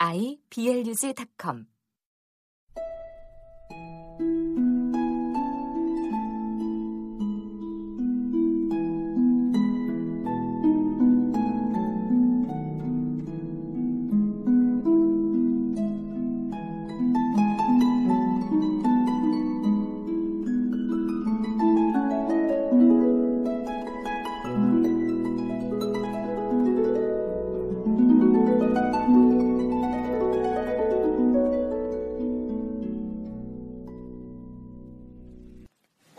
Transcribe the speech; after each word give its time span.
iblog.com 0.00 1.66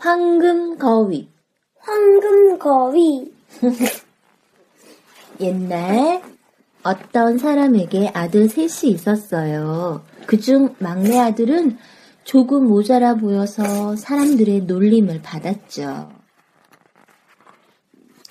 황금거위. 0.02 1.28
황금거위. 1.78 3.32
옛날 5.40 6.20
어떤 6.82 7.38
사람에게 7.38 8.10
아들 8.12 8.48
셋이 8.48 8.92
있었어요. 8.92 10.02
그중 10.26 10.74
막내 10.80 11.18
아들은 11.18 11.78
조금 12.24 12.66
모자라 12.66 13.14
보여서 13.14 13.94
사람들의 13.94 14.62
놀림을 14.62 15.22
받았죠. 15.22 16.10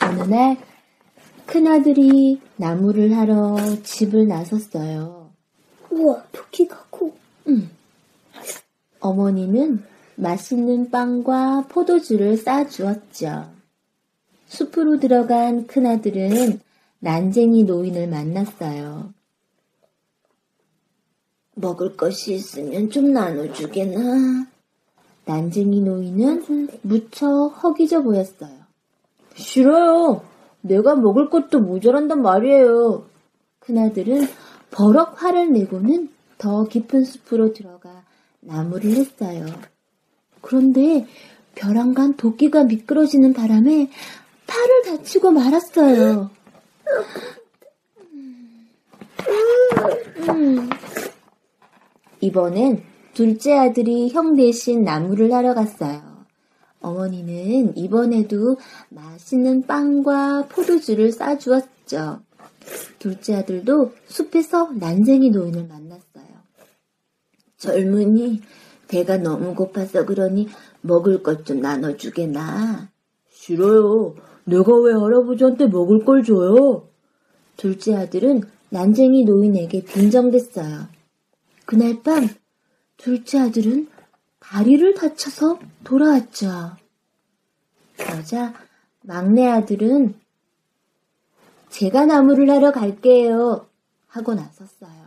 어느 0.01 0.23
날 0.23 0.57
큰아들이 1.45 2.41
나무를 2.57 3.15
하러 3.15 3.55
집을 3.81 4.27
나섰어요. 4.27 5.31
우와, 5.89 6.21
토끼가 6.33 6.85
커. 6.91 7.11
어머니는 8.99 9.90
맛있는 10.21 10.91
빵과 10.91 11.65
포도주를 11.67 12.37
싸주었죠. 12.37 13.49
숲으로 14.45 14.99
들어간 14.99 15.65
큰아들은 15.65 16.59
난쟁이 16.99 17.63
노인을 17.63 18.07
만났어요. 18.07 19.13
먹을 21.55 21.97
것이 21.97 22.35
있으면 22.35 22.91
좀 22.91 23.11
나눠주게나. 23.11 24.45
난쟁이 25.25 25.81
노인은 25.81 26.69
무척 26.83 27.47
허기져 27.63 28.03
보였어요. 28.03 28.53
싫어요. 29.33 30.21
내가 30.61 30.95
먹을 30.95 31.31
것도 31.31 31.61
모자란단 31.61 32.21
말이에요. 32.21 33.05
큰아들은 33.59 34.27
버럭 34.69 35.19
화를 35.21 35.51
내고는 35.51 36.09
더 36.37 36.65
깊은 36.65 37.05
숲으로 37.05 37.53
들어가 37.53 38.03
나무를 38.39 38.91
했어요. 38.91 39.47
그런데 40.41 41.07
벼랑간 41.55 42.15
도끼가 42.15 42.63
미끄러지는 42.63 43.33
바람에 43.33 43.89
팔을 44.47 44.81
다치고 44.85 45.31
말았어요. 45.31 46.29
음. 50.29 50.69
이번엔 52.21 52.83
둘째 53.13 53.57
아들이 53.57 54.09
형 54.09 54.35
대신 54.35 54.83
나무를 54.83 55.33
하러 55.33 55.53
갔어요. 55.53 56.01
어머니는 56.79 57.77
이번에도 57.77 58.57
맛있는 58.89 59.67
빵과 59.67 60.47
포도주를 60.47 61.11
싸주었죠. 61.11 62.21
둘째 62.99 63.35
아들도 63.35 63.93
숲에서 64.07 64.71
난쟁이 64.73 65.29
노인을 65.29 65.67
만났어요. 65.67 66.01
젊은이, 67.57 68.41
배가 68.91 69.17
너무 69.17 69.55
고파서 69.55 70.05
그러니 70.05 70.49
먹을 70.81 71.23
것 71.23 71.45
좀 71.45 71.61
나눠주게나. 71.61 72.89
싫어요. 73.29 74.15
내가 74.43 74.75
왜 74.81 74.93
할아버지한테 74.93 75.67
먹을 75.67 76.03
걸 76.03 76.23
줘요? 76.23 76.89
둘째 77.55 77.95
아들은 77.95 78.43
난쟁이 78.69 79.23
노인에게 79.23 79.83
빈정댔어요. 79.85 80.87
그날 81.65 82.03
밤 82.03 82.27
둘째 82.97 83.39
아들은 83.39 83.87
다리를 84.39 84.93
다쳐서 84.93 85.59
돌아왔죠. 85.85 86.49
그러자 87.97 88.53
막내 89.03 89.47
아들은 89.47 90.15
제가 91.69 92.05
나무를 92.05 92.49
하러 92.49 92.71
갈게요 92.71 93.67
하고 94.07 94.33
나섰어요. 94.33 95.00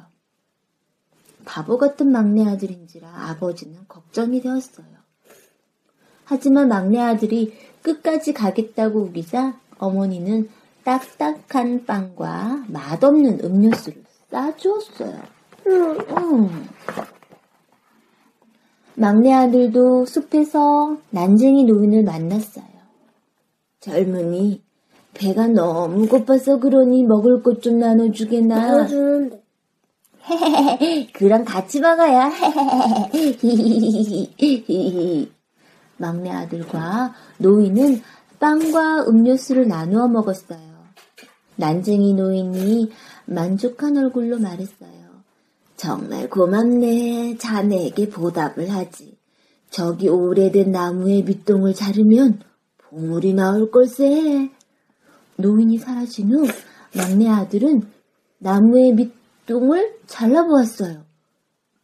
바보 1.44 1.78
같은 1.78 2.10
막내 2.10 2.44
아들인지라 2.46 3.08
아버지는 3.08 3.78
걱정이 3.88 4.40
되었어요. 4.40 4.86
하지만 6.24 6.68
막내 6.68 6.98
아들이 7.00 7.52
끝까지 7.82 8.32
가겠다고 8.32 9.00
우기자 9.00 9.58
어머니는 9.78 10.48
딱딱한 10.84 11.84
빵과 11.86 12.64
맛없는 12.68 13.40
음료수를 13.44 14.02
싸주었어요. 14.30 15.22
음. 15.66 16.68
막내 18.96 19.32
아들도 19.32 20.06
숲에서 20.06 20.98
난쟁이 21.10 21.64
노인을 21.64 22.04
만났어요. 22.04 22.64
젊은이, 23.80 24.62
배가 25.14 25.46
너무 25.48 26.06
고파서 26.08 26.58
그러니 26.58 27.04
먹을 27.04 27.42
것 27.42 27.60
좀 27.60 27.78
나눠주게나. 27.78 28.66
나눠주는데. 28.66 29.43
그럼 31.12 31.44
같이 31.44 31.80
먹어요. 31.80 32.32
막내 35.96 36.30
아들과 36.30 37.14
노인은 37.38 38.02
빵과 38.40 39.04
음료수를 39.08 39.68
나누어 39.68 40.08
먹었어요. 40.08 40.74
난쟁이 41.56 42.14
노인이 42.14 42.90
만족한 43.26 43.96
얼굴로 43.96 44.38
말했어요. 44.38 45.04
정말 45.76 46.28
고맙네. 46.28 47.36
자네에게 47.38 48.10
보답을 48.10 48.70
하지. 48.70 49.16
저기 49.70 50.08
오래된 50.08 50.72
나무의 50.72 51.22
밑동을 51.22 51.74
자르면 51.74 52.40
보물이 52.78 53.34
나올 53.34 53.70
걸세. 53.70 54.50
노인이 55.36 55.78
사라진 55.78 56.32
후 56.32 56.46
막내 56.96 57.28
아들은 57.28 57.82
나무의 58.38 58.92
밑 58.92 59.23
똥을 59.46 59.98
잘라보았어요. 60.06 61.04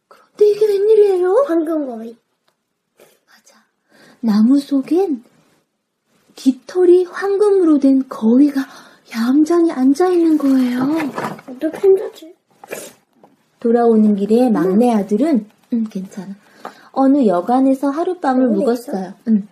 그런데 0.07 0.45
이게 0.49 0.65
웬일이에요? 0.65 1.45
황금거위. 1.47 2.17
맞아. 2.97 3.63
나무 4.19 4.59
속엔 4.59 5.23
깃털이 6.35 7.05
황금으로 7.05 7.79
된 7.79 8.07
거위가 8.09 8.61
얌전히 9.13 9.71
앉아있는 9.71 10.37
거예요. 10.37 10.81
어떻게 11.47 11.77
힘들지? 11.79 12.35
돌아오는 13.59 14.15
길에 14.15 14.49
막내 14.49 14.91
아들은 14.91 15.47
음 15.73 15.83
괜찮아. 15.89 16.35
어느 16.93 17.25
여관에서 17.27 17.89
하룻밤을 17.89 18.47
묵었어요. 18.47 19.13
음. 19.27 19.47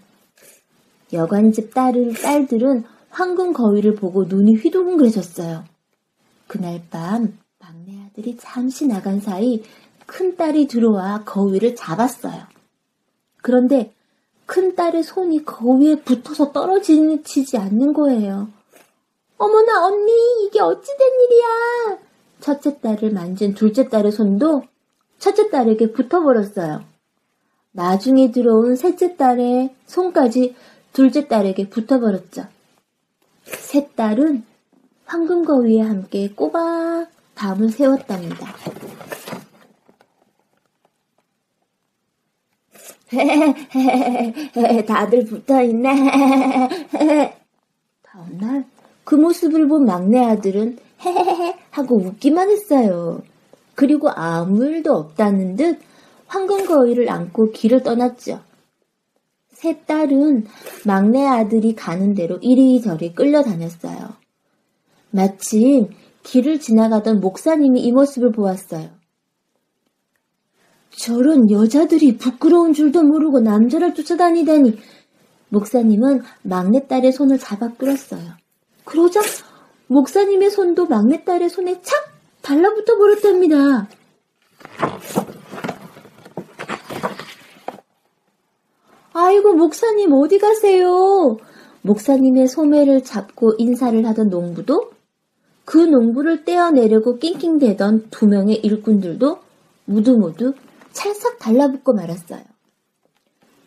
여관집 1.14 1.74
딸을 1.74 2.14
딸들은 2.16 2.84
황금 3.10 3.54
거위를 3.54 3.96
보고 3.96 4.26
눈이 4.26 4.56
휘둥그레졌어요. 4.56 5.64
그날 6.48 6.82
밤 6.90 7.38
아들이 8.20 8.38
잠시 8.38 8.86
나간 8.86 9.20
사이 9.20 9.64
큰 10.06 10.36
딸이 10.36 10.68
들어와 10.68 11.24
거위를 11.24 11.76
잡았어요. 11.76 12.44
그런데 13.42 13.94
큰 14.46 14.76
딸의 14.76 15.04
손이 15.04 15.46
거위에 15.46 16.02
붙어서 16.02 16.52
떨어지지 16.52 17.58
않는 17.58 17.94
거예요. 17.94 18.50
어머나 19.38 19.86
언니 19.86 20.12
이게 20.46 20.60
어찌 20.60 20.88
된 20.98 21.08
일이야? 21.22 22.00
첫째 22.42 22.80
딸을 22.80 23.12
만진 23.12 23.54
둘째 23.54 23.88
딸의 23.88 24.12
손도 24.12 24.64
첫째 25.18 25.50
딸에게 25.50 25.92
붙어버렸어요. 25.94 26.84
나중에 27.72 28.32
들어온 28.32 28.76
셋째 28.76 29.16
딸의 29.16 29.76
손까지 29.86 30.56
둘째 30.92 31.28
딸에게 31.28 31.70
붙어버렸죠. 31.70 32.46
셋 33.44 33.96
딸은 33.96 34.44
황금거위에 35.06 35.82
함께 35.82 36.30
꼬박 36.30 37.19
밤을 37.40 37.70
새웠답니다. 37.70 38.54
다들 44.86 45.26
붙어있네. 45.26 46.70
다음날 48.04 48.66
그 49.06 49.16
모습을 49.16 49.70
본 49.70 49.86
막내 49.86 50.20
아들은 50.20 50.78
헤헤헤 51.02 51.56
하고 51.72 51.96
웃기만 51.96 52.50
했어요. 52.50 53.22
그리고 53.74 54.10
아무 54.10 54.66
일도 54.66 54.94
없다는 54.94 55.56
듯 55.56 55.80
황금 56.28 56.66
거위를 56.66 57.10
안고 57.10 57.54
길을 57.54 57.84
떠났죠. 57.84 58.42
세 59.54 59.80
딸은 59.86 60.46
막내 60.86 61.26
아들이 61.26 61.74
가는 61.74 62.14
대로 62.14 62.36
이리저리 62.42 63.14
끌려다녔어요. 63.14 64.10
마침 65.12 65.88
길을 66.30 66.60
지나가던 66.60 67.22
목사님이 67.22 67.82
이 67.82 67.92
모습을 67.92 68.32
보았어요. 68.32 68.92
저런 70.92 71.50
여자들이 71.50 72.18
부끄러운 72.18 72.74
줄도 72.74 73.02
모르고 73.02 73.40
남자를 73.40 73.96
쫓아다니다니 73.96 74.78
목사님은 75.50 76.22
막내딸의 76.44 77.14
손을 77.14 77.40
잡아 77.40 77.70
끌었어요. 77.70 78.34
그러자 78.86 79.22
목사님의 79.88 80.52
손도 80.52 80.86
막내딸의 80.86 81.50
손에 81.50 81.82
착 81.82 81.96
달라붙어 82.44 82.98
버렸답니다. 83.00 83.88
아이고 89.14 89.54
목사님 89.54 90.14
어디 90.14 90.38
가세요? 90.38 91.38
목사님의 91.82 92.48
소매를 92.48 93.04
잡고 93.04 93.56
인사를 93.58 94.06
하던 94.06 94.30
농부도 94.30 94.92
그 95.70 95.78
농부를 95.78 96.46
떼어내려고 96.46 97.20
낑낑대던 97.20 98.10
두 98.10 98.26
명의 98.26 98.56
일꾼들도 98.56 99.40
모두 99.86 100.18
모두 100.18 100.56
찰싹 100.94 101.38
달라붙고 101.38 101.94
말았어요. 101.94 102.42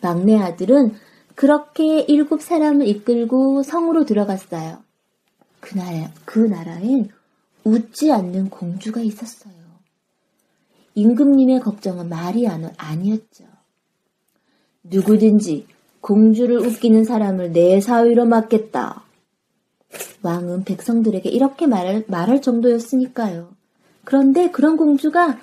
막내 0.00 0.36
아들은 0.36 0.96
그렇게 1.36 2.00
일곱 2.00 2.42
사람을 2.42 2.88
이끌고 2.88 3.62
성으로 3.62 4.04
들어갔어요. 4.04 4.82
그 5.60 5.78
나라, 5.78 6.10
그 6.24 6.40
나라엔 6.40 7.08
웃지 7.62 8.10
않는 8.10 8.50
공주가 8.50 9.00
있었어요. 9.00 9.54
임금님의 10.96 11.60
걱정은 11.60 12.08
말이 12.08 12.48
아니었죠. 12.48 13.44
누구든지 14.82 15.68
공주를 16.00 16.66
웃기는 16.66 17.04
사람을 17.04 17.52
내 17.52 17.80
사위로 17.80 18.24
맡겠다. 18.24 19.04
왕은 20.22 20.64
백성들에게 20.64 21.28
이렇게 21.28 21.66
말할, 21.66 22.04
말할 22.06 22.40
정도였으니까요. 22.42 23.50
그런데 24.04 24.50
그런 24.50 24.76
공주가 24.76 25.38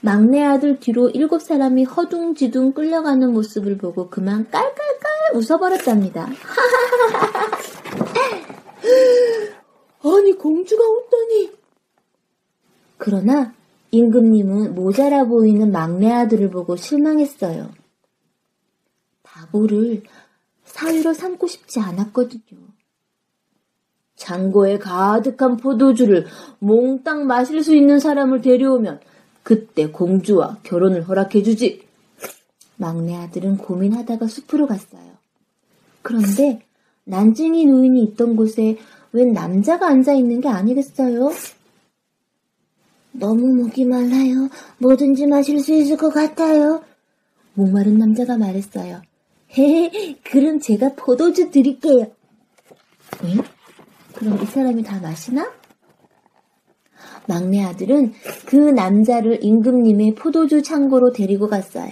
막내 0.00 0.42
아들 0.42 0.80
뒤로 0.80 1.08
일곱 1.10 1.42
사람이 1.42 1.84
허둥지둥 1.84 2.72
끌려가는 2.72 3.32
모습을 3.32 3.78
보고 3.78 4.10
그만 4.10 4.50
깔깔깔 4.50 5.36
웃어버렸답니다. 5.36 6.26
아니 10.04 10.32
공주가 10.32 10.82
웃다니. 10.84 11.52
그러나 12.98 13.54
임금님은 13.92 14.74
모자라 14.74 15.24
보이는 15.24 15.70
막내 15.70 16.10
아들을 16.10 16.50
보고 16.50 16.74
실망했어요. 16.76 17.70
바보를 19.22 20.02
사위로 20.64 21.14
삼고 21.14 21.46
싶지 21.46 21.78
않았거든요. 21.78 22.58
장고에 24.22 24.78
가득한 24.78 25.56
포도주를 25.56 26.26
몽땅 26.60 27.26
마실 27.26 27.62
수 27.62 27.74
있는 27.74 27.98
사람을 27.98 28.40
데려오면 28.40 29.00
그때 29.42 29.88
공주와 29.88 30.58
결혼을 30.62 31.08
허락해주지. 31.08 31.82
막내 32.76 33.16
아들은 33.16 33.58
고민하다가 33.58 34.26
숲으로 34.28 34.66
갔어요. 34.66 35.12
그런데 36.02 36.62
난쟁이 37.04 37.66
노인이 37.66 38.02
있던 38.04 38.36
곳에 38.36 38.78
웬 39.12 39.32
남자가 39.32 39.88
앉아 39.88 40.12
있는 40.14 40.40
게 40.40 40.48
아니겠어요? 40.48 41.32
너무 43.12 43.46
목이 43.48 43.84
말라요. 43.84 44.48
뭐든지 44.78 45.26
마실 45.26 45.60
수 45.60 45.74
있을 45.74 45.96
것 45.96 46.10
같아요. 46.10 46.82
목마른 47.54 47.98
남자가 47.98 48.38
말했어요. 48.38 49.02
헤헤, 49.58 50.18
그럼 50.24 50.60
제가 50.60 50.94
포도주 50.96 51.50
드릴게요. 51.50 52.06
응? 53.24 53.42
그럼 54.22 54.40
이 54.40 54.46
사람이 54.46 54.84
다 54.84 55.00
마시나? 55.00 55.52
막내 57.26 57.64
아들은 57.64 58.12
그 58.46 58.54
남자를 58.54 59.42
임금님의 59.42 60.14
포도주 60.14 60.62
창고로 60.62 61.12
데리고 61.12 61.48
갔어요. 61.48 61.90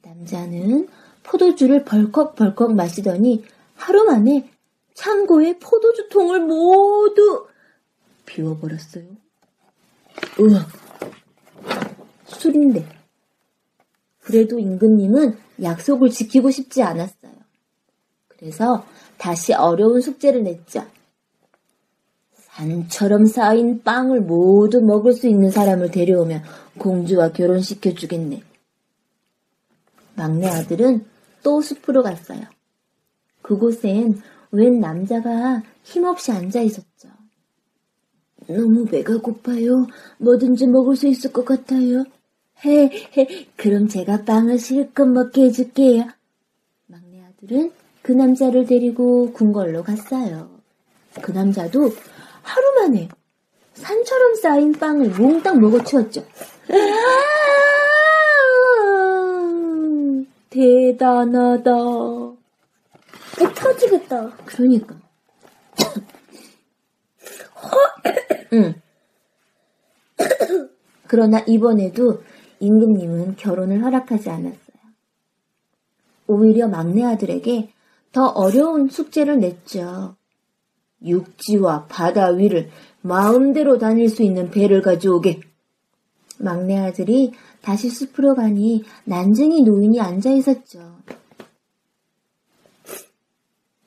남자는 0.00 0.88
포도주를 1.24 1.84
벌컥벌컥 1.84 2.74
마시더니 2.74 3.44
하루 3.74 4.04
만에 4.04 4.48
창고의 4.94 5.58
포도주 5.58 6.08
통을 6.08 6.40
모두 6.40 7.46
비워버렸어요. 8.24 9.04
우와, 10.38 10.66
술인데. 12.24 12.88
그래도 14.20 14.58
임금님은 14.58 15.36
약속을 15.62 16.08
지키고 16.08 16.50
싶지 16.50 16.82
않았어요. 16.82 17.37
그래서 18.38 18.84
다시 19.16 19.52
어려운 19.52 20.00
숙제를 20.00 20.44
냈죠. 20.44 20.84
산처럼 22.34 23.26
쌓인 23.26 23.82
빵을 23.82 24.20
모두 24.22 24.80
먹을 24.80 25.12
수 25.12 25.28
있는 25.28 25.50
사람을 25.50 25.90
데려오면 25.90 26.42
공주와 26.78 27.32
결혼시켜 27.32 27.94
주겠네. 27.94 28.42
막내 30.14 30.48
아들은 30.48 31.04
또 31.42 31.60
숲으로 31.60 32.02
갔어요. 32.02 32.42
그곳엔 33.42 34.20
웬 34.50 34.80
남자가 34.80 35.62
힘없이 35.82 36.32
앉아 36.32 36.60
있었죠. 36.62 37.08
너무 38.48 38.86
배가 38.86 39.18
고파요. 39.18 39.86
뭐든지 40.18 40.66
먹을 40.66 40.96
수 40.96 41.06
있을 41.06 41.32
것 41.32 41.44
같아요. 41.44 42.04
헤, 42.64 42.90
헤, 43.16 43.46
그럼 43.56 43.88
제가 43.88 44.24
빵을 44.24 44.58
실컷 44.58 45.06
먹게 45.06 45.44
해줄게요. 45.44 46.08
막내 46.86 47.22
아들은 47.22 47.70
그 48.08 48.12
남자를 48.12 48.64
데리고 48.64 49.30
궁궐로 49.34 49.82
갔어요. 49.82 50.48
그 51.20 51.30
남자도 51.30 51.90
하루 52.40 52.80
만에 52.80 53.06
산처럼 53.74 54.34
쌓인 54.36 54.72
빵을 54.72 55.10
몽땅 55.10 55.60
먹어치웠죠. 55.60 56.24
대단하다. 60.48 61.70
배 63.36 63.54
터지겠다. 63.54 64.30
그러니까. 64.46 64.96
응. 68.54 68.74
그러나 71.06 71.40
이번에도 71.46 72.22
임금님은 72.60 73.36
결혼을 73.36 73.84
허락하지 73.84 74.30
않았어요. 74.30 74.58
오히려 76.26 76.68
막내 76.68 77.04
아들에게 77.04 77.74
더 78.12 78.26
어려운 78.26 78.88
숙제를 78.88 79.40
냈죠. 79.40 80.16
육지와 81.04 81.86
바다 81.86 82.28
위를 82.28 82.70
마음대로 83.00 83.78
다닐 83.78 84.08
수 84.08 84.22
있는 84.22 84.50
배를 84.50 84.82
가져오게. 84.82 85.40
막내 86.38 86.78
아들이 86.78 87.32
다시 87.60 87.90
숲으로 87.90 88.34
가니 88.34 88.84
난쟁이 89.04 89.62
노인이 89.62 90.00
앉아 90.00 90.30
있었죠. 90.30 90.98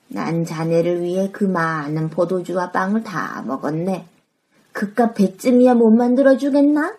난 0.08 0.44
자네를 0.44 1.02
위해 1.02 1.30
그 1.32 1.44
많은 1.44 2.10
포도주와 2.10 2.70
빵을 2.70 3.02
다 3.02 3.42
먹었네. 3.46 4.06
그깟 4.72 5.14
배쯤이야 5.14 5.74
못 5.74 5.90
만들어 5.90 6.36
주겠나? 6.36 6.96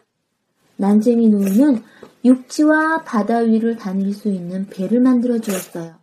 난쟁이 0.77 1.29
노인은 1.29 1.83
육지와 2.25 3.03
바다 3.03 3.37
위를 3.39 3.77
다닐 3.77 4.13
수 4.13 4.29
있는 4.29 4.67
배를 4.67 4.99
만들어 4.99 5.39
주었어요. 5.39 6.02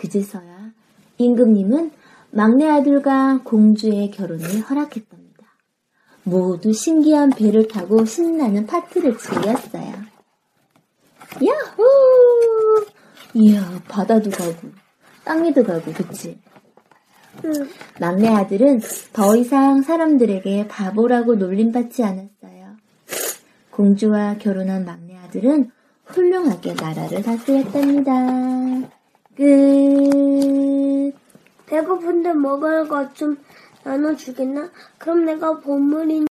그제서야 0.00 0.72
임금님은 1.18 1.90
막내 2.30 2.66
아들과 2.66 3.42
공주의 3.44 4.10
결혼을 4.10 4.60
허락했답니다. 4.60 5.44
모두 6.22 6.72
신기한 6.72 7.30
배를 7.30 7.68
타고 7.68 8.04
신나는 8.04 8.66
파티를 8.66 9.18
즐겼어요. 9.18 9.92
야호! 11.44 12.86
이야, 13.34 13.80
바다도 13.88 14.30
가고, 14.30 14.70
땅에도 15.24 15.62
가고, 15.62 15.92
그치? 15.92 16.38
응. 17.44 17.52
막내 18.00 18.28
아들은 18.28 18.80
더 19.12 19.36
이상 19.36 19.82
사람들에게 19.82 20.68
바보라고 20.68 21.36
놀림받지 21.36 22.02
않았어요. 22.02 22.76
공주와 23.70 24.38
결혼한 24.38 24.84
막내 24.84 25.16
아들은 25.18 25.70
훌륭하게 26.06 26.74
나라를 26.74 27.22
다스렸답니다. 27.22 28.99
끝. 29.36 31.12
배고픈데 31.66 32.34
먹을 32.34 32.88
것 32.88 33.14
좀 33.14 33.36
나눠주겠나? 33.84 34.70
그럼 34.98 35.24
내가 35.24 35.58
보물인 35.58 36.26